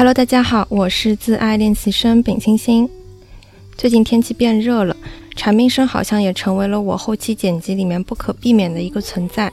[0.00, 2.88] Hello，大家好，我是自爱练习生丙星星。
[3.76, 4.96] 最近天气变热了，
[5.36, 9.52] 蝉鸣声好像也成为了我后期剪辑里面不可避免的一个存在。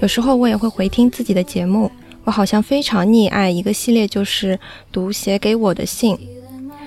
[0.00, 1.92] 有时候我也会回听自己的节目，
[2.24, 4.58] 我好像非常溺爱一个系列，就是
[4.90, 6.18] 读写给我的信。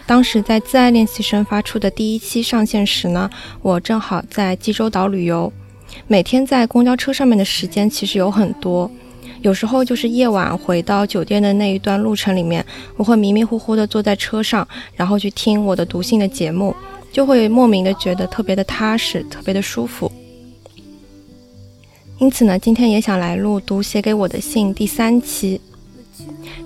[0.07, 3.29] 当时在自爱练习生发出的第一期上线时呢，
[3.61, 5.53] 我正好在济州岛旅游，
[6.07, 8.89] 每天在公交车上面的时间其实有很多。
[9.41, 12.63] 有时候就是夜晚回到酒店的那一段路程里面，
[12.95, 16.75] 我会迷迷糊糊的坐在车上，然后去听我的读信的节目，
[17.11, 20.11] 就会莫名的觉得特别的踏实，特别的舒服。
[22.19, 25.59] 因此呢，今天也想来录读写给我的信第三期。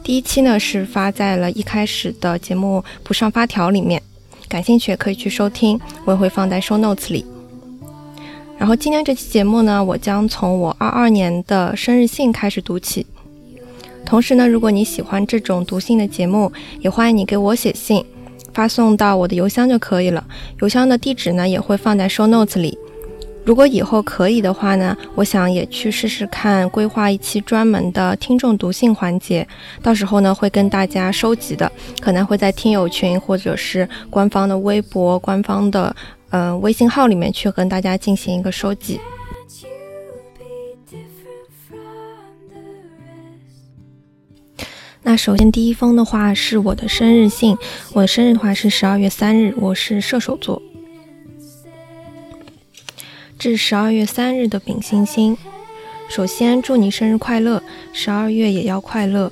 [0.03, 4.01] 第一期呢是发在了一开始的节目不上发条里面，
[4.49, 7.25] 感兴趣也可以去收听，我也会放在 show notes 里。
[8.57, 13.05] 然后今天这期节目呢，我将从我二二年的生日信开始读起。
[14.05, 18.03] 同时呢，如果你喜欢这种读信的节目，也欢迎你给我写信，
[18.53, 20.23] 发送到我的邮箱就可以了。
[20.61, 22.77] 邮箱的地址呢，也会放在 show notes 里。
[23.43, 29.47] 如果以后可以的话呢，我想也去试试看，规划一期专门的听众读信环节。
[29.83, 35.93] 到时候呢，会跟大家收集的，可能会在听友群或者是官方的微博、官方的。
[36.35, 38.99] 嗯，微信号里面去跟大家进行一个收集。
[45.01, 47.57] 那首先第一封的话是我的生日信，
[47.93, 50.61] 我的生日的话是十二月三日，我是射手座。
[53.39, 55.37] 致十二月三日的丙星星，
[56.09, 57.63] 首先祝你生日快乐，
[57.93, 59.31] 十二月也要快乐。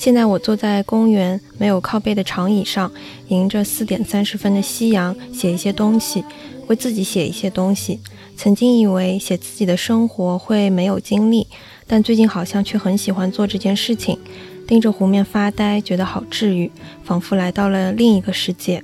[0.00, 2.90] 现在我坐在公园没有靠背的长椅上，
[3.28, 6.24] 迎着四点三十分的夕阳，写一些东西，
[6.68, 8.00] 为自己写一些东西。
[8.34, 11.46] 曾经以为写自己的生活会没有精力，
[11.86, 14.18] 但最近好像却很喜欢做这件事情。
[14.66, 16.72] 盯着湖面发呆，觉得好治愈，
[17.04, 18.82] 仿佛来到了另一个世界。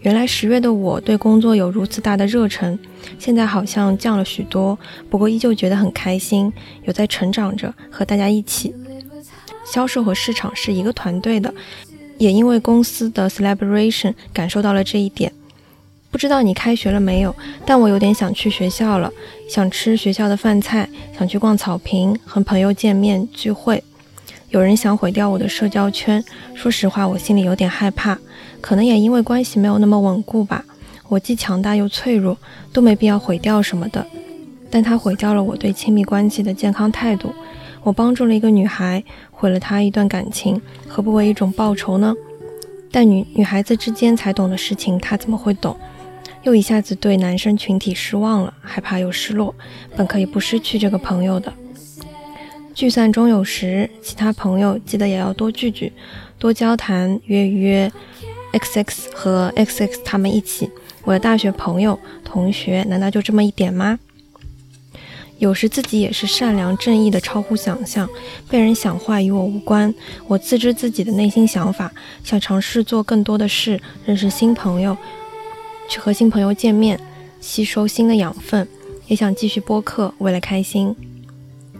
[0.00, 2.76] 原来十月的我对工作有如此大的热忱，
[3.20, 4.76] 现在好像降了许多，
[5.08, 6.52] 不过依旧觉得很开心，
[6.82, 8.74] 有在成长着，和大家一起。
[9.64, 11.52] 销售和市场是一个团队的，
[12.18, 15.32] 也因为公司的 celebration 感受到了这一点。
[16.10, 17.34] 不知道你开学了没有？
[17.64, 19.12] 但我有点想去学校了，
[19.48, 23.82] 想吃学校的饭菜，想去逛草坪，和朋友见面聚会。
[24.48, 26.24] 有人想毁掉我的社交圈，
[26.56, 28.18] 说实话，我心里有点害怕。
[28.60, 30.64] 可能也因为关系没有那么稳固吧。
[31.08, 32.36] 我既强大又脆弱，
[32.72, 34.04] 都没必要毁掉什么的。
[34.68, 37.32] 但他毁掉了我对亲密关系的健康态度。
[37.82, 39.02] 我帮助了一个女孩。
[39.40, 42.14] 毁了他一段感情，何不为一种报酬呢？
[42.92, 45.74] 但女女孩子之间才懂的事情，他怎么会懂？
[46.42, 49.54] 又一下子对男生群体失望了，害怕又失落。
[49.96, 51.50] 本可以不失去这个朋友的。
[52.74, 55.90] 聚散终有时，其他朋友记得也要多聚聚，
[56.38, 57.90] 多交谈，约约。
[58.52, 60.68] X X 和 X X 他们一起，
[61.04, 63.98] 我的大学朋友、同学，难道就这么一点吗？
[65.40, 68.06] 有时自己也是善良正义的，超乎想象。
[68.48, 69.92] 被人想坏与我无关，
[70.28, 71.90] 我自知自己的内心想法，
[72.22, 74.94] 想尝试做更多的事，认识新朋友，
[75.88, 77.00] 去和新朋友见面，
[77.40, 78.68] 吸收新的养分，
[79.06, 80.94] 也想继续播客，为了开心。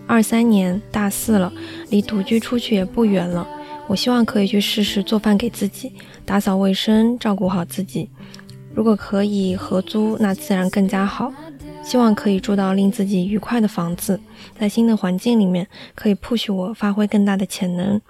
[0.06, 1.52] 二三年大四了，
[1.90, 3.46] 离独居出去也不远了。
[3.86, 5.92] 我希望可以去试试做饭给自己，
[6.24, 8.08] 打扫卫生，照顾好自己。
[8.74, 11.30] 如果可以合租，那自然更加好。
[11.82, 14.20] 希望可以住到令自己愉快的房子，
[14.58, 18.00] 在新的环境里面可以 push 我发挥更大的潜能。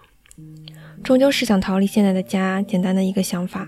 [1.03, 3.67] 终究是想逃离现在的家，简单的一个想法。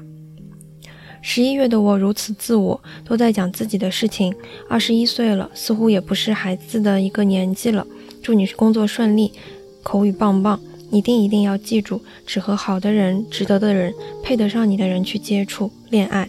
[1.23, 4.35] 十一月的我如此自我，都在讲自己的事情。
[4.69, 7.87] 二十一岁了，似乎也不是孩子的一个年纪了。
[8.23, 9.33] 祝你工作顺利，
[9.83, 16.29] 口语棒棒，一定一定要记住，只和好的人、值得的人、配得上你的人去接触、恋爱，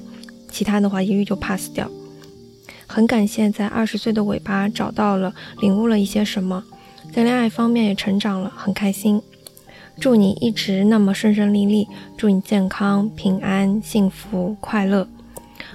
[0.49, 1.89] 其他的话一律就 pass 掉。
[2.93, 6.63] 很感谢在二十岁的尾巴找到了、领悟了一些什么，
[7.11, 9.19] 在恋爱方面也成长了，很开心。
[9.99, 15.07] 祝你一直那么顺顺利利，祝你健康、平安、幸福、快乐。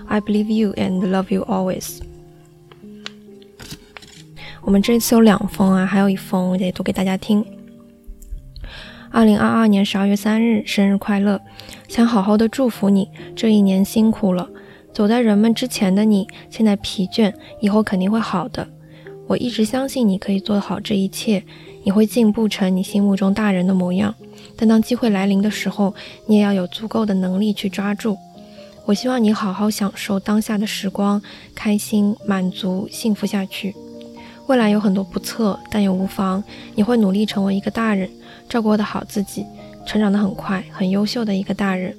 [0.06, 1.98] I believe you and love you always。
[4.62, 7.44] 我们这次有两封啊，还有一封我得读给大家听。
[9.10, 11.40] 二零二二年十二月三日，生日快乐！
[11.88, 14.48] 想好好的祝福你，这一年辛苦了。
[14.98, 18.66] 走在人们之前的你，现在疲倦，以后肯定会好的。
[19.28, 21.40] 我一直相信你可以做好这一切，
[21.84, 24.12] 你会进步成你心目中大人的模样。
[24.56, 25.94] 但当机会来临的时候，
[26.26, 28.18] 你也要有足够的能力去抓住。
[28.86, 31.22] 我希望你好好享受当下的时光，
[31.54, 33.76] 开心、满足、幸福下去。
[34.48, 36.42] 未来有很多不测，但也无妨。
[36.74, 38.10] 你会努力成为一个大人，
[38.48, 39.46] 照顾得好自己，
[39.86, 41.96] 成长得很快，很优秀的一个大人。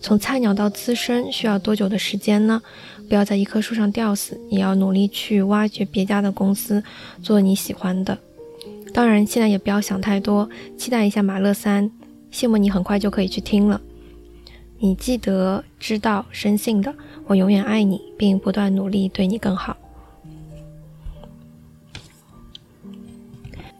[0.00, 2.62] 从菜鸟到资深需要多久的时间呢？
[3.08, 6.82] 不要在一棵树上吊死，也要努力去挖掘别家的公司，
[7.22, 8.18] 做你喜欢的。
[8.92, 11.90] 当然，现在也不要想太多，期待一下马勒三，
[12.32, 13.80] 羡慕你很快就可以去听了。
[14.78, 16.94] 你记得、知道、深信的，
[17.26, 19.76] 我永远爱你，并不断努力对你更好。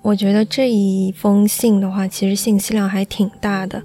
[0.03, 3.83] 我觉得这一封信的话，其实信息量还挺大的。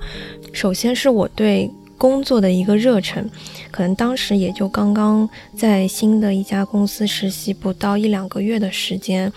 [0.53, 3.29] 首先是我对工作的一个热忱，
[3.69, 9.31] 可能当时也就刚刚在新的一家公司实习不到一两个月的时间，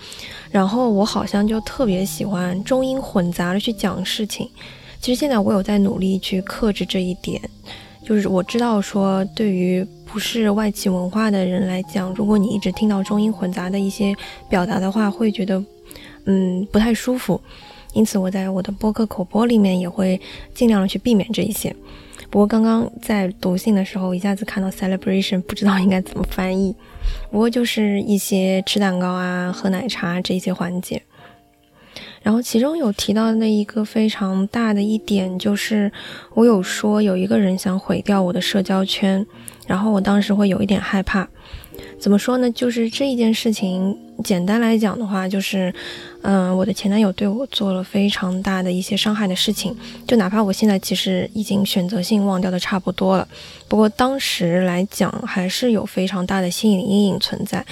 [0.49, 4.49] 然后我好像就特别喜欢中英混杂的去讲事情。
[4.99, 7.39] 其实现在我有在努力去克制这一点，
[8.03, 14.11] 就是我知道说，对于不是外企文化的人来讲，如果你一直听到中英混杂的一些
[14.49, 15.63] 表达的话，会觉得。
[16.27, 17.39] 嗯，不太舒服，
[17.93, 20.19] 因此我在我的播客口播里面也会
[20.55, 21.73] 尽量的去避免这一些。
[22.35, 26.75] 不过刚刚在读信的时候，一下子看到 celebration，不知道应该怎么翻译。
[27.31, 31.01] 不过就是一些吃蛋糕啊、喝奶茶这些环节。
[32.21, 35.89] 然后其中有提到的一个非常大的一点，就是
[36.33, 39.25] 我有说有一个人想毁掉我的社交圈，
[39.65, 41.25] 然后我当时会有一点害怕。
[41.97, 42.51] 怎么说呢？
[42.51, 45.73] 就是这一件事情，简单来讲的话，就是，
[46.27, 49.75] 嗯，我的前男友对我做了非常大的一些伤害的事情。
[50.07, 53.27] 就哪怕我现在其实已经选择性忘掉的差不多了，
[53.67, 57.63] 不过当时来讲还是有非常大的心理阴影存在。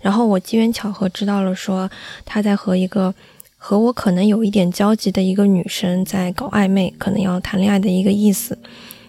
[0.00, 1.88] 然后我机缘巧合知道了，说
[2.24, 3.14] 他在和一个
[3.56, 8.58] 和我可能有一点交集的一个女生在搞暧昧，可能要谈恋爱的一个意思。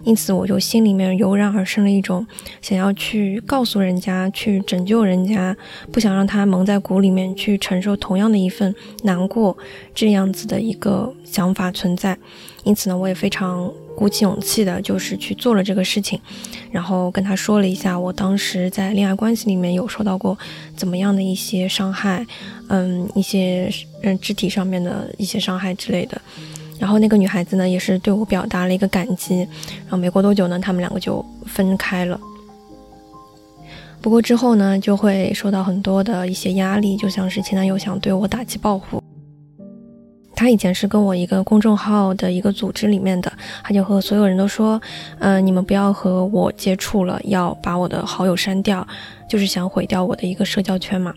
[0.04, 2.26] 因此，我就心里面油然而生了一种
[2.62, 5.56] 想要去告诉人家、去拯救人家，
[5.92, 9.56] 不想让他蒙在鼓里面去承受同样的一份难过
[9.94, 12.18] 这样子的一个想法存在。
[12.64, 16.20] 因此呢，我也非常鼓起勇气的，就是去做了这个事情，
[16.72, 20.38] 然后跟他说了一下我当时在恋爱关系里面有受到过
[20.76, 22.26] 怎么样的一些伤害，
[22.70, 23.72] 嗯，一些
[24.04, 26.22] 嗯肢体上面的一些伤害之类的。
[26.82, 29.42] 然后那个女孩子呢，也是对我表达了一个感激。
[29.82, 32.20] 然后没过多久呢，他们两个就分开了。
[34.02, 39.00] 不过之后呢，就会受到很多的一些压力，就像是前男友想对我打击报复。
[40.36, 43.32] 他以前是跟我一个公众号的一个组织里面的，
[43.64, 44.82] 他就和所有人都说，
[45.20, 48.86] 嗯，你们不要和我接触了，要把我的好友删掉，
[49.30, 51.14] 就是想毁掉我的一个社交圈嘛。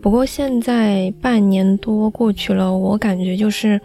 [0.00, 3.80] 不过现在半年多过去了，我感觉就是。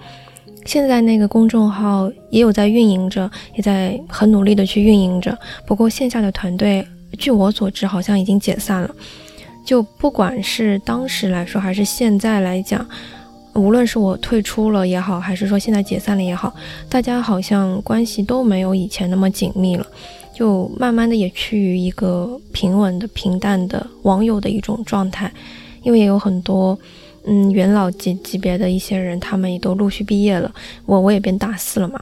[0.65, 5.37] 现在那个公众号也有在运营着，也在很努力的去运营着。
[5.65, 6.87] 不过线下的团队，
[7.17, 8.89] 据我所知，好像已经解散了。
[9.65, 12.85] 就不管是当时来说，还是现在来讲，
[13.53, 16.53] 无论是我退出了也好，还是说现在解散了也好，
[16.89, 19.85] 大家好像关系都没有以前那么紧密了，
[20.33, 25.31] 就慢慢的也趋于一个平稳的、平淡的网友的一种状态，
[25.81, 26.77] 因为也有很多。
[27.25, 30.53] 嗯，元老级级别的一些人，他们也都陆续毕业了。
[30.85, 31.99] 我我也变大四了嘛，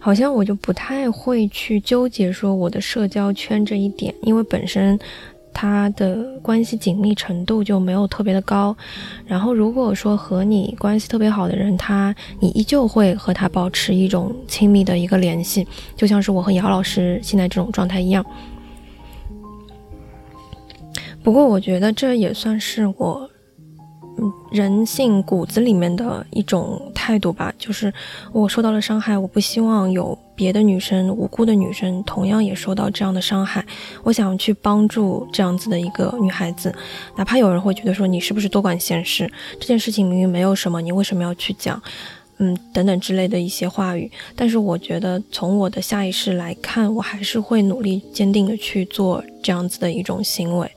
[0.00, 4.98] 好像我就不太会去纠结说我的社交圈这一点，因为本身
[5.54, 8.76] 他的关系紧密程度就没有特别的高。
[9.26, 15.66] 然后如果说和你关系特别好的人，他你依旧会和他保持一种亲密的一个联系，
[15.96, 18.26] 就像是我和姚老师现在这种状态一样。
[21.22, 23.30] 不过我觉得这也算是我。
[24.50, 27.92] 人性骨子里面的一种态度吧，就是
[28.32, 33.64] 我受到了伤害，我不希望有别的女生、无辜的女生同样也受到这样的伤害。
[34.02, 36.74] 我想去帮助这样子的一个女孩子，
[37.16, 39.30] 哪怕有人会觉得说你是不是多管闲事，
[39.60, 41.80] 这件事情明明没有什么，你为什么要去讲？
[42.38, 44.10] 嗯，等等之类的一些话语。
[44.34, 50.70] 但是我觉得从我的下意识来看，我还是会努力坚定的去做这样子的一种行为。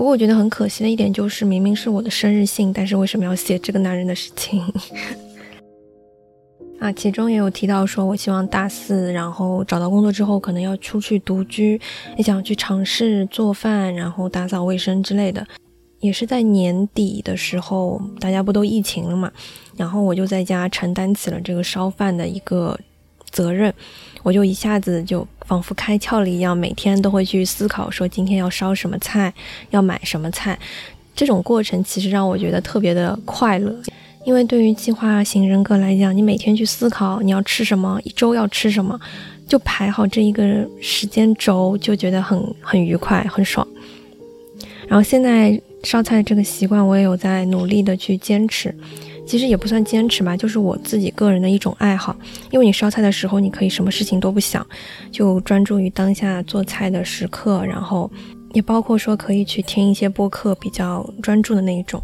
[0.00, 4.64] 不过我觉得很可惜的一点就是，明明是我的生日信，但是为什么要写这个男人的事情？
[6.80, 11.78] 啊，其中也有提到说，我希望大四，然后找到工作之后，可能要出去独居，
[12.16, 15.46] 也想去尝试做饭，然后打扫卫生之类的。
[15.98, 19.30] 也是在年底的时候，大家不都疫情了嘛，
[19.76, 22.74] 然后我就在家承担起了这个烧饭的一个
[23.30, 23.72] 责任。
[24.22, 29.32] 我就一下子就仿佛开窍了一样，每天都会去思考说今天要烧什么菜，
[29.70, 30.58] 要买什么菜。
[31.16, 33.74] 这种过程其实让我觉得特别的快乐，
[34.24, 38.98] 因为对于计划型人格来讲，你每天去思考你要吃什么，一周要吃什么，
[39.48, 43.66] 就排好这一个时间轴，就觉得很很愉快，很爽。
[44.86, 48.74] 然后现在烧菜这个习惯，我也有在努力的去坚持。
[49.30, 52.16] 其实也不算坚持吧，就是我自己个人的一种爱好。
[52.50, 54.66] 因为你烧菜的时候，你可以什么事情都不想，
[55.12, 58.10] 就专注于当下做菜的时刻，然后
[58.54, 62.02] 也包括说可以去听一些播客，比较专注的那一种。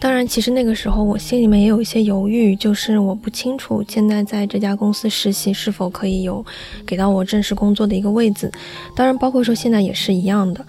[0.00, 6.42] 当然，其实那个时候我心里面也有一些犹豫，就是我不清楚现在在这家公司实习是否可以有
[6.86, 8.50] 给到我正式工作的一个位置。
[8.94, 10.64] 当然，包括说现在也是一样的。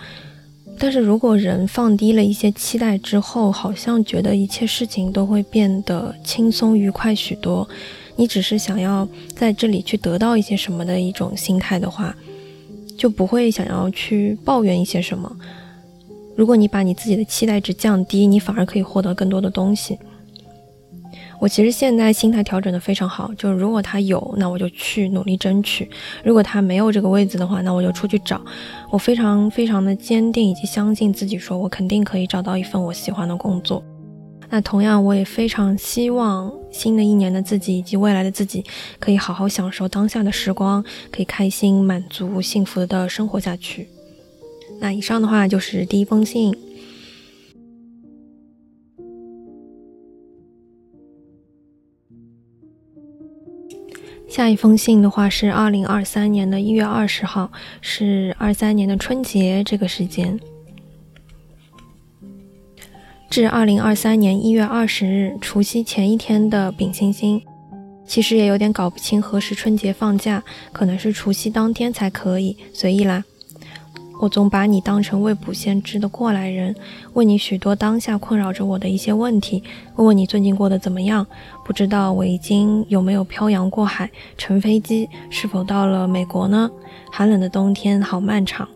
[0.79, 7.67] 但是如果人放低了一些期待之后，好像觉得一切事情都会变得轻松愉快许多。
[8.15, 12.15] 你只是想要在这里去得到一些什么的一种心态的话，
[12.98, 15.36] 就不会想要去抱怨一些什么。
[16.36, 19.98] 如果你把你自己的期待值降低，你反而可以获得更多的东西。
[21.39, 25.88] 我其实现在心态调整的非常好，就是如果他有，那我就去努力争取；
[26.24, 28.41] 如果他没有这个位置的话，那我就出去找。
[28.89, 33.84] 我非常非常的坚定以及相信自己，说我肯定可以找到一份我喜欢的工作。
[34.50, 38.63] 那同样，我也非常希望新的一年的自己以及未来的自己，
[39.00, 43.88] 可以好好享受当下的时光，可以开心、满足、幸福的生活下去。
[44.79, 46.58] 那以上的话就是第一封信。
[54.29, 60.39] 下一封信的话是二零二三年的一月二十号，是二三年的春节这个时间。
[63.29, 67.41] 至二零二三年一月二十日除夕前一天的丙星星，
[68.05, 73.24] 其实也有点搞不清何时春节放假，可能是除夕当天才可以，随意啦。
[74.20, 76.76] 我总把你当成未卜先知的过来人，
[77.14, 79.64] 问你许多当下困扰着我的一些问题，
[79.96, 81.26] 问问你最近过得怎么样？
[81.64, 86.70] 不知道我已经有没有漂洋过海，乘飞机，是否到了美国呢？
[87.12, 88.68] 寒冷的冬天好漫长。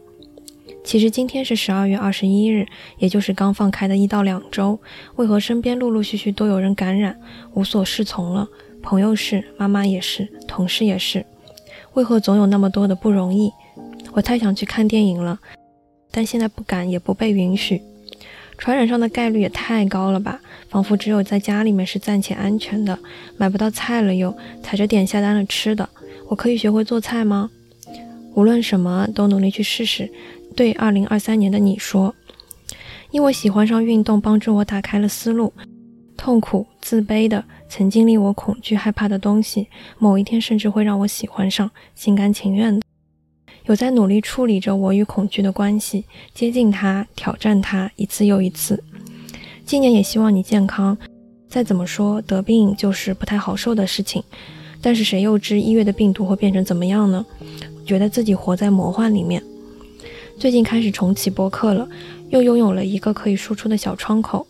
[0.84, 2.68] 其实今天是十二月二十一日，
[2.98, 4.80] 也就是刚放开的一到两周，
[5.16, 7.16] 为何身边陆陆续续都有人感染，
[7.54, 8.48] 无所适从了？
[8.82, 11.26] 朋友是，妈妈也是，同事也是，
[11.94, 13.52] 为何总有那么多的不容易？
[14.14, 15.40] 我太想去看电影了，
[16.12, 17.82] 但现在不敢，也不被允许。
[18.58, 20.40] 传染上的概率也太高了吧？
[20.70, 22.98] 仿佛只有在家里面是暂且安全的。
[23.38, 25.90] 买不到菜了，又踩着点下单了吃的。
[26.28, 27.50] 我可以学会做菜吗？
[28.36, 30.12] 无论什么都努力去试试。
[30.56, 32.14] 对二零二三年的你说，
[33.10, 35.52] 因为喜欢上运动，帮助我打开了思路。
[36.16, 42.81] 痛苦、自卑的，曾经令我恐惧、害怕的东西，某一天甚至会让我喜欢上，心甘情愿的。
[43.72, 48.84] 有在努力处理着我与恐惧的关系，接近它，挑战它，一次又一次。
[49.66, 50.98] 今年也希望你健康。
[51.48, 54.22] 再怎么说，得病就是不太好受的事情。
[54.82, 57.26] 但是谁又知一月的病毒会变成怎么样呢？
[57.86, 59.42] 觉得自己活在魔幻里面。
[60.38, 61.88] 最近开始重启播客了，
[62.30, 64.46] 又拥有了一个可以输出的小窗口。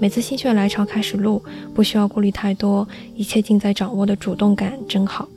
[0.00, 1.40] 每次心血来潮开始录，
[1.72, 5.28] 不需要顾虑太多，一切尽在掌握的主动感真好。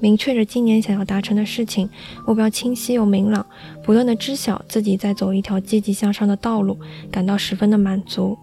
[0.00, 1.88] 明确着今年想要达成的事情，
[2.26, 3.44] 目标清晰又明朗，
[3.82, 6.78] 不断的知晓自己在走一条积极向上的道路，
[7.10, 8.38] 感到十分的满足。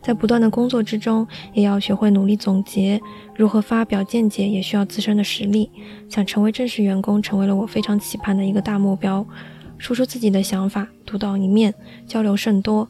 [0.00, 3.00] 在不断的工作之中，也要学会努力总结，
[3.34, 5.70] 如何发表见解也需要自身的实力。
[6.08, 9.26] 想成为正式员工，成为了我非常期盼的一个大目标。
[9.76, 11.74] 说出自己的想法，独当一面，
[12.06, 12.88] 交流甚多，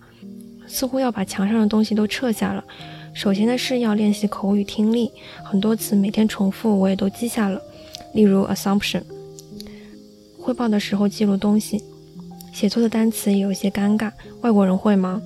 [0.67, 2.63] 似乎要把墙上的东西都撤下了。
[3.19, 5.11] 首先的是要练习口语听力，
[5.43, 7.61] 很多词每天重复，我也都记下了。
[8.13, 9.03] 例如 assumption，
[10.39, 11.83] 汇报的时候记录东西，
[12.53, 14.13] 写错的单词也有些尴尬。
[14.43, 15.21] 外国人会吗？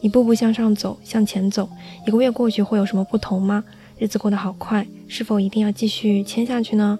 [0.00, 1.68] 一步步向上走，向前走，
[2.06, 3.64] 一个月过去会有什么不同吗？
[3.98, 6.96] 日子过得好快，是否一定要继续签下去呢？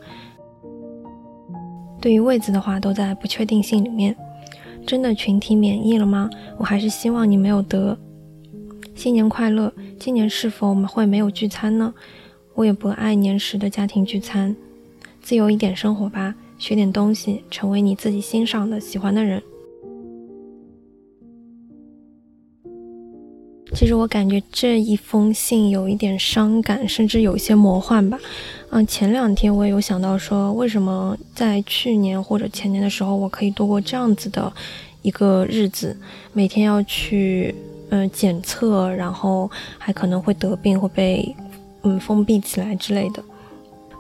[2.01, 4.17] 对于位子的话，都在不确定性里面。
[4.85, 6.29] 真的群体免疫了吗？
[6.59, 7.97] 我还是希望你没有得。
[8.95, 9.73] 新年快乐！
[9.99, 11.93] 今年是否我们会没有聚餐呢？
[12.55, 14.55] 我也不爱年时的家庭聚餐，
[15.21, 19.43] 自由一点生活吧，学点东西，成为你自己欣赏的、喜欢的人。
[23.75, 28.21] 其实我感觉这一封信有一点伤感，甚至有一些魔幻吧。
[28.71, 34.53] 嗯，前两天我也有想到说，为什么在去年或者前年的时候，我可以度过这样子的
[35.01, 35.97] 一个日子，
[36.33, 37.55] 每天要去。
[37.95, 41.37] 嗯，检测，然后还可能会得病，会被
[41.83, 43.23] 嗯封闭起来之类的。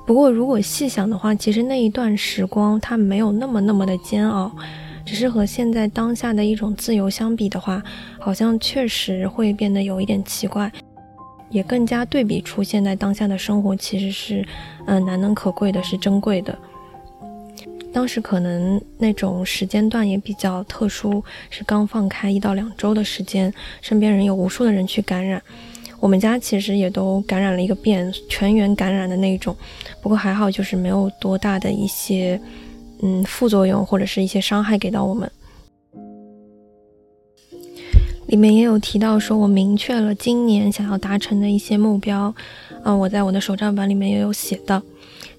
[0.06, 4.50] 不过如果细想的话，其实那一段时光它没有那么那么的煎熬，
[5.04, 7.82] 只是和现在当下的一种自由相比的话，
[8.18, 10.72] 好像确实会变得有一点奇怪，
[11.50, 14.42] 也更加对比出现在当下的生活其实是
[14.86, 16.56] 嗯难能可贵的，是珍贵的。
[17.92, 25.40] 当时可能那种时间段也比较特殊，是刚放开一到两周的时间，身边人有无数的人去感染，
[26.00, 29.54] 我们家其实也都感染了一个遍，全员感染的那种。
[30.00, 32.40] 不过还好，就是没有多大的一些
[33.02, 35.30] 嗯副作用或者是一些伤害给到我们。
[38.28, 42.34] 里面也有提到说，我明确了今年想要达成的一些目标，
[42.84, 44.82] 嗯，我在我的手账本里面也有写到。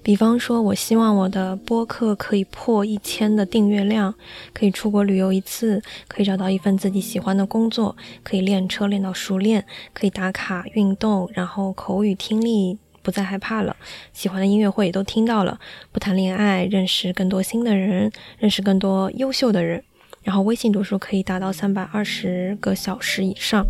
[0.04, 4.14] 比方说，我希望我的播客可以破一千的订阅量，
[4.52, 13.74] 可以出国旅游一次，可以找到一份自己喜欢的工作，可以练车练到熟练，可以打卡运动，然后口语听力不再害怕了，
[14.12, 15.58] 喜欢的音乐会也都听到了，
[15.90, 19.82] 不谈恋爱，认识更多新的人，认识更多优秀的人。
[20.22, 23.66] 然后微信读书可以达到三百二十个小时以上。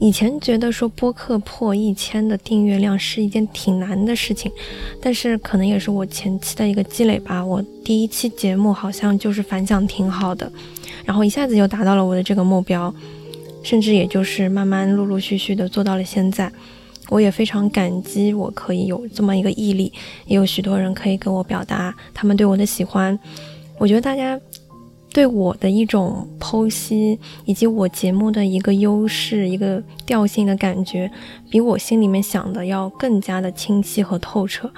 [0.00, 4.50] 以前觉得说播客破一千的订阅量是一件挺难的事情，
[5.02, 7.44] 但是可能也是我前期的一个积累吧。
[7.44, 10.50] 我第一期节目好像就是反响挺好的，
[11.04, 12.94] 然后一下子就达到了我的这个目标，
[13.64, 16.50] 甚至也就是慢慢陆陆续续的做到了现在。
[17.08, 19.92] 我也非常感激我可以有这么一个毅力，
[20.26, 23.18] 也有许多人可以跟我表达他们对我的喜欢。
[23.78, 24.38] 我觉得大家。
[25.12, 31.10] 对我的一种剖析，以及我节目的一个优势、一个调性的感觉，
[31.50, 34.70] 比我心里面想的要更加的清晰和透彻。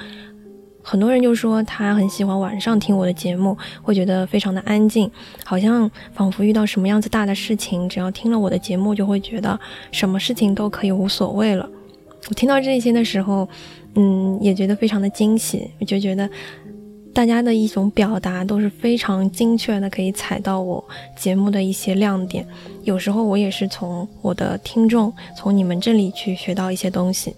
[0.83, 5.11] 很多人就说他很喜欢晚上听我的节目，会觉得非常的安静，
[5.45, 9.59] 好像仿佛遇到什么样子大的事情，只要听了我的节目，就会觉得
[9.93, 11.69] 什么事情都可以无所谓了。
[12.29, 13.47] 我听到这些的时候，
[13.97, 16.29] 嗯，也觉得非常的惊喜，我就觉得。
[17.13, 20.83] 大家的一种表达都是非常精确的，可以踩到我
[21.17, 22.47] 节目的一些亮点。
[22.85, 27.35] 有时候我也是从我的听众，从你们这里去学到一些东西。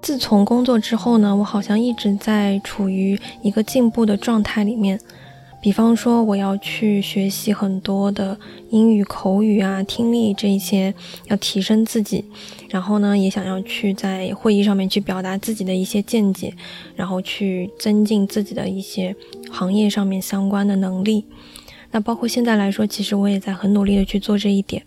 [0.00, 4.98] 自从工作之后呢，我好像一直在处于一个进步的状态里面。
[5.62, 8.38] 比方说，我要去学习很多的
[8.70, 10.94] 英语口语啊、听力这些，
[11.26, 12.24] 要提升自己。
[12.70, 16.54] 然后呢，也想要去在会议上面去表达自己的一些见解，
[16.96, 19.14] 然后去增进自己的一些
[19.50, 21.26] 行业上面相关的能力。
[21.90, 24.82] 那包括现在来说，其实我也在很努力的去做这一点。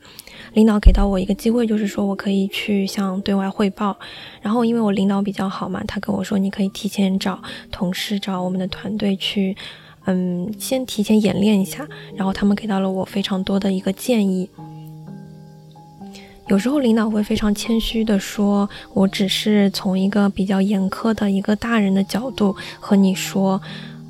[0.53, 3.95] 领导给到我一个机会，就是说我可以去向对外汇报。
[4.41, 7.39] 然后因为我领导比较好嘛，他跟我说，你可以提前找
[7.71, 9.55] 同事、找我们的团队去。
[10.05, 14.49] 嗯，先提前演练一下，然后他们给到了我非常多的一个建议。
[16.49, 23.61] 有时候领导会非常谦虚的说：“我只是从一个比较严苛的一个大人的角度和你说，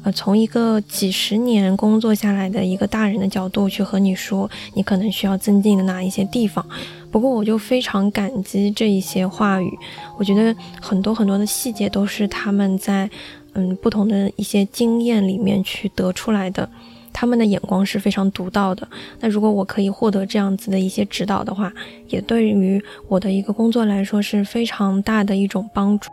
[0.02, 6.66] 呃，从一个几十年工作下来的一个大人的角度去和你说，你可能需要增进的哪一些地方。”
[7.12, 9.78] 不过我就非常感激这一些话语，
[10.18, 13.08] 我觉得很多很多的细节都是他们在。
[13.54, 16.68] 嗯，不同的一些经验里面去得出来的，
[17.12, 18.88] 他们的眼光是非常独到的。
[19.20, 21.72] 那如果我可以获得这样子的一些指导的话，
[22.10, 26.10] 也对于我的一个工作来说是非常大的一种帮助。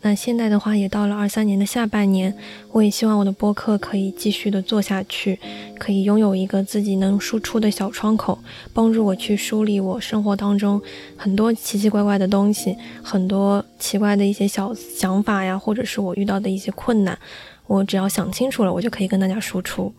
[0.00, 2.32] 那现在的话也到了二三年的下半年，
[2.70, 5.36] 我也希望我的播客可以继续的做下去，
[5.76, 8.38] 可以拥有一个自己能输出的小窗口，
[8.72, 10.80] 帮助我去梳理我生活当中
[11.16, 17.18] 很多奇奇怪怪的东西，很多奇怪的一些小想法呀，或者是我遇到的一些困难，
[17.66, 19.92] 我只要想清楚了，我就可以跟大家输出。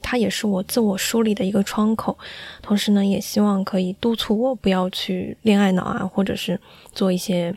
[0.00, 2.16] 它也是我自我梳理的一个窗口，
[2.62, 6.60] 同时呢，也希望可以督促我不要去恋爱脑啊，或者是
[6.92, 7.52] 做一些。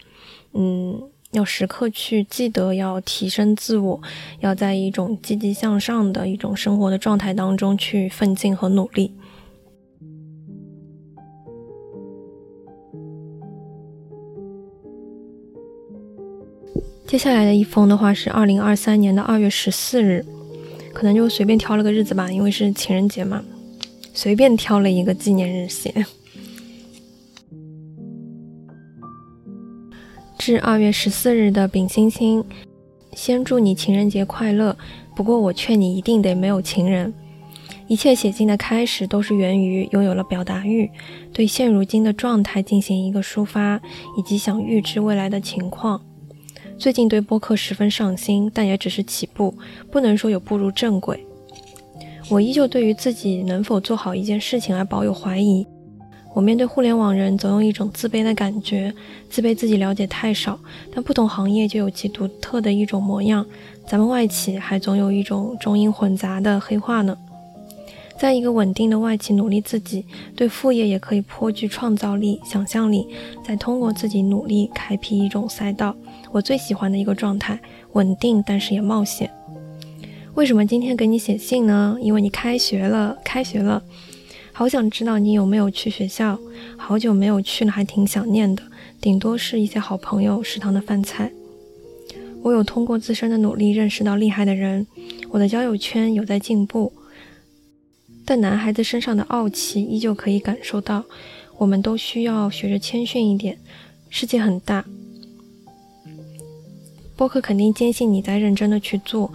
[0.54, 4.02] 嗯，要时刻去记得要提升自我，
[4.40, 9.14] 要在一种积极向上的一种生活的状态当中去奋进和努力。
[17.08, 20.26] 接下来的一封的话是二零二三年的二月十四日，
[20.94, 23.44] 可能就随便挑了个日子吧，因为是情人节嘛，
[24.14, 25.94] 随便挑了一个纪念日写。
[30.42, 32.44] 至二月十四日的丙星星，
[33.14, 34.76] 先祝你情人节快乐。
[35.16, 37.14] 不过我劝你一定得没有情人。
[37.88, 40.90] 一切写进的开始都是源于拥有了表达欲，
[41.32, 43.80] 对现如今的状态进行一个抒发，
[44.18, 46.02] 以及想预知未来的情况。
[46.76, 49.54] 最近对播客十分上心，但也只是起步，
[49.92, 51.24] 不能说有步入正轨。
[52.32, 55.68] 我依旧对于自己能否做好一件事情而保有怀疑。
[56.34, 58.94] 我面对互联网人，总有一种自卑的感觉，
[59.30, 60.58] 自卑自己了解太少。
[60.94, 63.46] 但不同行业就有其独特的一种模样，
[63.86, 67.18] 咱们外企还总有一种中英混杂的黑话呢。
[68.18, 73.08] 在一个稳定的外企努力自己，对副业也可以颇具创造力、想象力，
[73.44, 75.96] 再通过自己努力开辟一种赛道。
[76.32, 77.60] 我最喜欢的一个状态，
[77.94, 79.30] 稳定但是也冒险。
[80.36, 81.98] 为什么今天给你写信呢？
[82.00, 83.82] 因为你开学了，开学了，
[84.62, 86.40] 好想知道你有没有去学校，
[86.78, 88.62] 好久没有去了，还挺想念的。
[89.02, 91.32] 顶多是一些好朋友食堂的饭菜。
[92.44, 94.86] 我有通过自身的努力认识到厉害的人，
[95.32, 96.94] 我的交友圈有在进步。
[98.24, 101.06] 但男孩子身上的傲气依旧可以感受到，
[101.58, 103.58] 我们都需要学着谦逊一点。
[104.10, 104.86] 世界很大，
[107.16, 109.34] 播客肯定坚信你在认真的去做。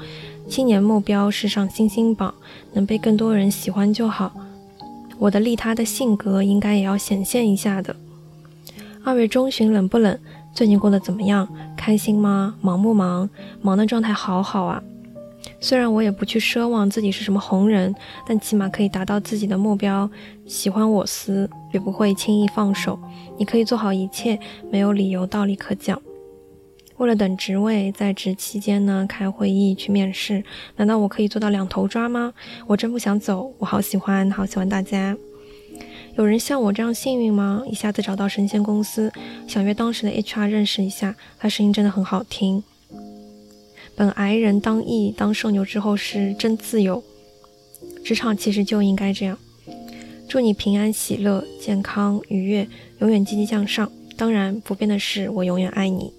[0.48, 2.32] 青年目标是上星星榜，
[2.74, 4.32] 能被更多人喜欢就好。
[5.18, 7.94] 我的利他的性格应该也要显现一下的。
[9.04, 10.18] 二月中旬冷不冷？
[10.52, 11.48] 最近过得怎么样？
[11.76, 12.54] 开心吗？
[12.60, 13.28] 忙不忙？
[13.62, 14.82] 忙的状态好好啊。
[15.60, 17.94] 虽然我也不去奢望自己是什么红人，
[18.26, 20.10] 但起码可以达到自己的目标。
[20.44, 22.98] 喜欢我司，绝不会轻易放手。
[23.38, 24.38] 你可以做好一切，
[24.70, 26.00] 没有理由道理可讲。
[26.98, 30.42] 为了等职位，在职期间呢，开会议去面试，
[30.76, 32.32] 难道我可以做到两头抓吗？
[32.66, 35.16] 我真不想走，我好喜欢，好喜欢大家。
[36.16, 37.62] 有人像我这样幸运吗？
[37.66, 39.12] 一下子找到神仙公司，
[39.46, 42.62] 想约当时的 HR 认识一下，他声音真的很好听。
[43.94, 47.04] 本挨人当义当社牛之后是真自由，
[48.02, 49.36] 职场其实就应该这样。
[50.28, 52.66] 祝你平安喜乐、健康愉悦，
[53.00, 53.90] 永远积极向上。
[54.16, 56.10] 当然不变的是，我永远爱你。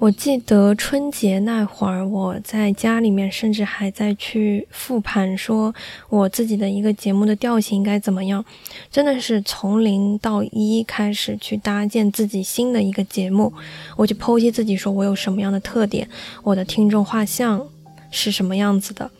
[0.00, 5.74] 我记得春节那会儿，我在家里面，甚至还在去复盘，说
[6.08, 8.42] 我自己的一个节目的调性应该怎么样，
[8.90, 13.52] 真的是从零到一开始去搭建自己新的一个节目，
[13.94, 16.08] 我就剖析自己，说我有什么样的特点，
[16.42, 17.68] 我的听众画像
[18.10, 19.10] 是什么样子的，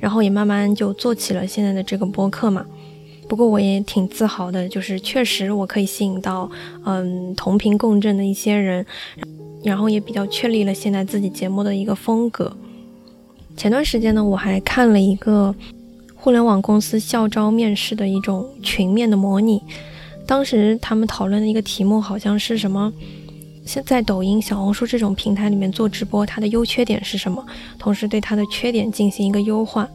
[0.00, 2.64] 然后也慢慢就做起了现在的这个播客嘛。
[3.32, 6.50] 不过我也挺自豪的，就是确实我可以吸引到
[6.84, 8.84] 嗯同频共振的一些人。
[9.64, 12.54] 然后也比较确立了现在自己节目的一个风格。
[13.56, 15.54] 前段时间呢，我还看了一个
[16.14, 19.62] 互联网公司校招面试的一种群面的模拟，
[20.26, 22.92] 当时他们讨论的一个题目好像是什么，
[23.64, 27.42] 现在抖音、小红书这种平台里面做直播，它的优缺点是什么？
[27.78, 29.88] 同时对它的缺点进行一个优化。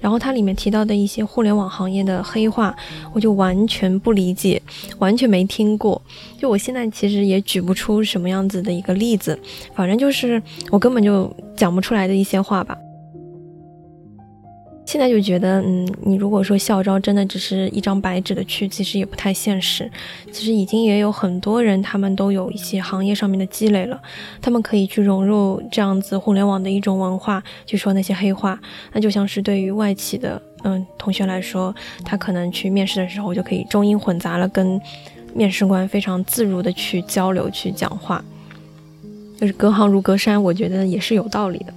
[0.00, 2.74] 然后它里面提到的一些互联网行业的黑话，
[3.12, 4.60] 我就完全不理解，
[4.98, 6.00] 完全没听过。
[6.38, 9.38] 就我现在其实也举不出什么样子的一个例子，
[9.74, 12.76] 反正就是我根本就讲不出来的一些话吧。
[14.88, 19.86] 现在就觉得，嗯，你如果说校招真的只是一张白纸的去，其实也不太现实。
[20.32, 24.00] 其实已经也有很多人，他们都有一些行业上面的积累了，
[24.40, 28.58] 他们可以去融入这样子互联网的一种文化，去说那些黑话。
[28.94, 34.80] 那就像是对于外企的，嗯，同学来说，他可能去面试的时候就可以中英混杂了，跟
[35.34, 38.24] 面试官非常自如的去交流、去讲话，
[39.38, 41.74] 就是隔行如隔山，我觉得也是有道理的。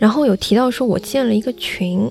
[0.00, 2.10] 然后有提到说，我建了一个群，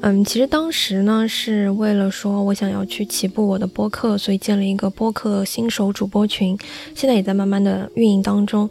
[0.00, 6.58] 嗯，其实当时呢是为了说我想要去起步我的播客，所以建了一个播客新手主播群，
[6.96, 8.68] 现在也在慢慢的运营当中。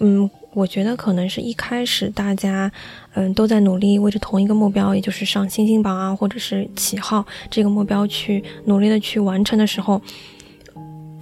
[0.00, 2.70] 嗯，我觉得可能是一开始大家，
[3.14, 10.02] 嗯，都在努力为着同一个目标，也就是上星星榜啊，或者是起号这个目标去努力的去完成的时候，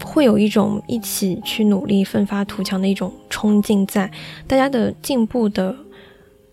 [0.03, 4.11] 会有一种一起去努力、奋发图强的一种冲劲在，
[4.47, 5.77] 大家的进步的。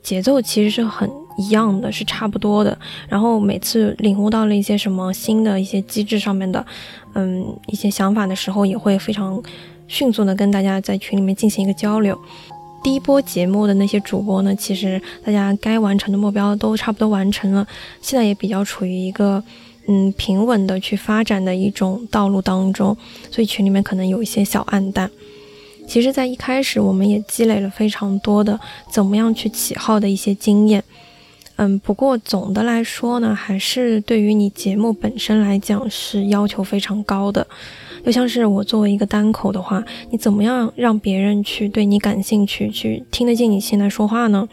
[0.04, 2.78] 节奏其实是很一样的，是差不多的。
[3.08, 6.63] 然后每次领悟到了一些什么新的一些机制上面的，
[7.13, 9.42] 嗯，一些想法的时候，也会非常
[9.88, 12.16] 迅速的跟大家在群里面进行一个交流。
[12.84, 17.66] 第一波节目的那些主播呢，其实大家该完成的目标都差不多完成了，
[18.02, 19.42] 现在也比较处于一个
[19.88, 22.96] 嗯平稳的去发展的一种道路当中，
[23.32, 25.10] 所以群里面可能有一些小暗淡。
[25.88, 28.60] 其实，在一开始，我们也积累了非常多的
[28.91, 30.84] 怎么样去起号的一些经验。
[31.58, 37.46] 嗯，不过总的来说呢，还是对于你节目本身来讲是要求非常高的。
[38.04, 44.50] 就像是我作为一个单口的话，你怎么样让别人去对你感兴趣，去听得进你现在说话呢？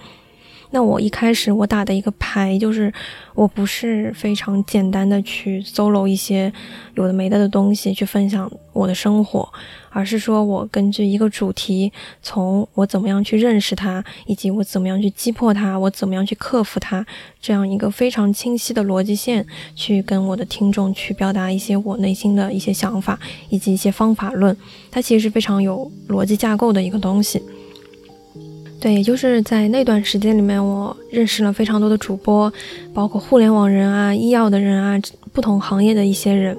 [0.73, 2.93] 那我一开始我打的一个牌就是，
[3.35, 6.53] 我不是非常简单的去 solo 一些
[6.95, 9.53] 有的没的的东西去分享我的生活，
[9.91, 17.05] 而是说我根据一个主题，从我怎么样去认识它，以及我怎么样去击破它，我怎么样去克服它，
[17.41, 24.57] 这样一个非常清晰的逻辑线，去跟我的听众去表达一些我内心的一些想法，以及一些方法论，
[24.89, 27.43] 它其实是非常有逻辑架构的一个东西。
[28.81, 32.51] 对，也就是在那段时间里面，我认识了非常多的主播，
[32.95, 34.99] 包括互联网人啊、医药的人啊，
[35.35, 36.57] 不同行业的一些人。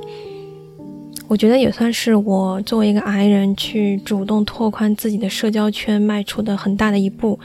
[1.27, 7.39] 我觉得也算是我作为一个癌人去主动拓宽自己的社交圈迈出的很大的一步。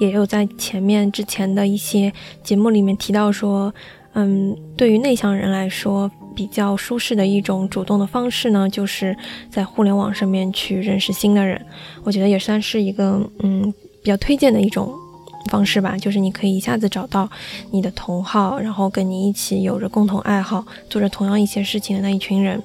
[0.00, 2.12] 也有在前面之前的一些
[2.42, 3.72] 节目里面提到说，
[4.14, 9.16] 嗯，对于内向人来说，比较舒适的一种主动的方式呢，就是
[9.48, 11.64] 在互联网上面去认识新的人。
[12.02, 13.72] 我觉得也算是一个，嗯。
[14.06, 14.94] 比较推荐的一种
[15.50, 17.28] 方式吧，就是你可以一下子找到
[17.72, 22.62] 你的同好，然后跟你一起有着共同爱好、做着同样一些事情的那一群人。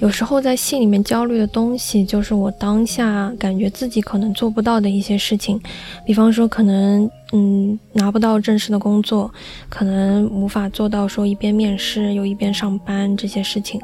[0.00, 5.60] 有时候在信里面焦虑的东西，就是我当下感觉自己可能做不到的一些事情，
[6.04, 7.10] 比方说可能。
[7.32, 9.32] 嗯，拿不到正式的工作，
[9.68, 13.80] 可能无法做到说一边面试又一边上班这些事情。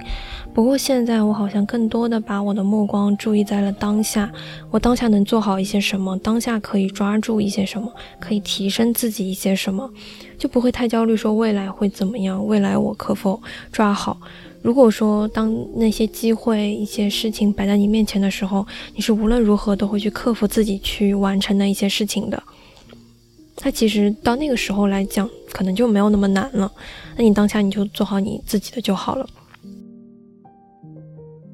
[0.53, 4.29] 不过现在我好像更多的把我的目光注意在了当下，
[4.69, 9.89] 我当下能做好一些什么，当下可以抓住一些什么，可以提升自己一些什么，
[10.37, 14.19] 就不会太焦虑说未来会怎么样，未来我可否抓好。
[14.67, 22.43] 如果说当那些机会、一些事情摆在你面前的时候，你是无论如何都会去克服自己去完成那一些事情的。
[23.55, 26.69] 它其实到那个时候来讲，可能就没有那么难了。
[27.17, 29.25] 那你当下你就做好你自己的就好了。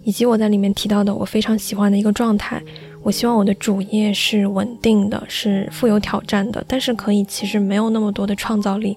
[0.03, 2.62] 以及我在里面提到的，我非常喜欢的一个状态，
[3.03, 8.96] 我希望我的主业是稳定的，是富有挑战的，但是可以其实没有那么多的创造力。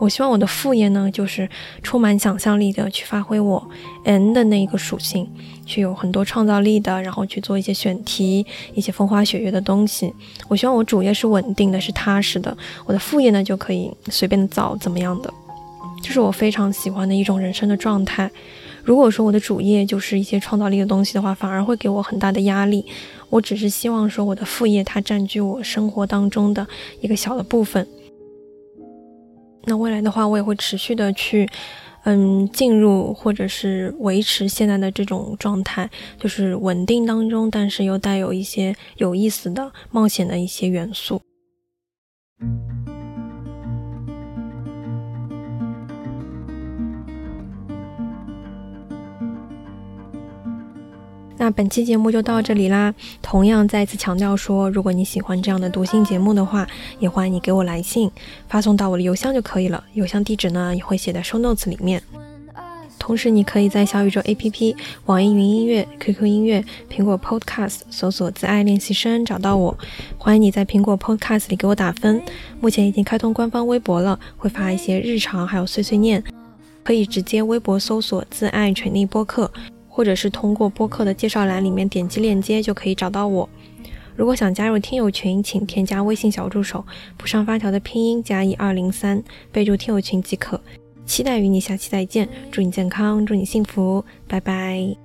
[0.00, 1.46] 我希望我的副业呢，就是
[1.82, 3.62] 充满想象力的去发挥我
[4.04, 5.28] N 的那一个属性，
[5.66, 10.10] 去有很多创造力的，然后去做一些选题、一些风花雪月的东西。
[10.48, 15.30] 我希望我主业是稳定的，是踏实的，我的副业呢就可以随便的造怎么样的，
[16.02, 18.30] 这是我非常喜欢的一种人生的状态。
[18.82, 22.86] 如果说我的主业就是一些创造力的东西的话，反而会给我很大的压力。
[23.28, 26.66] 我只是希望说我的副业它占据我生活当中的
[27.02, 27.86] 一个小的部分。
[29.64, 31.48] 那未来的话，我也会持续的去，
[32.04, 41.20] 嗯，进入或者是维持现在的这种状态，就是稳定当中，但是又带有一些有意思的冒险的一些元素。
[51.40, 52.94] 那本期节目就到这里啦。
[53.22, 58.10] 同样再次强调说，如果你喜欢这样的读心节目的话，也欢迎你给我来信，
[58.46, 59.82] 发送到我的邮箱就可以了。
[59.94, 62.02] 邮箱地址呢也会写在 show notes 里面。
[62.98, 64.76] 同时，你可以在小宇宙 APP、
[65.06, 69.74] 网易云音乐、QQ 音乐、苹果 Podcast 搜索“自爱练习生”找到我。
[70.18, 72.20] 欢迎你在苹果 Podcast 里给我打分。
[72.60, 76.22] 目前已经开通官方微博了，会发一些日常还有碎碎念，
[76.84, 79.50] 可以直接微博搜索“自爱全力播客”。
[79.90, 83.46] 或者是通过播客的介绍栏里面点击链接就可以找到我。
[84.16, 86.84] 如果想加入听友群，请添加微信小助手
[87.18, 90.60] “不上发条”的拼音加一二零三，备注听友群即可。
[91.06, 94.96] 期待与你下期再见，祝你健康，祝你幸福，拜拜。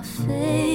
[0.00, 0.69] my face.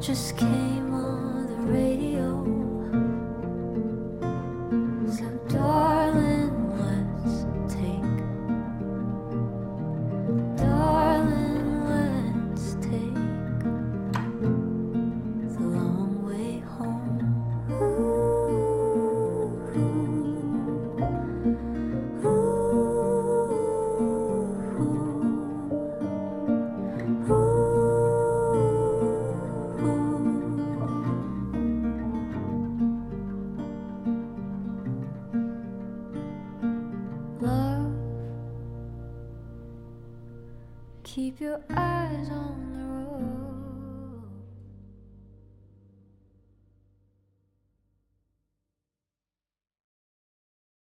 [0.00, 1.01] Just came on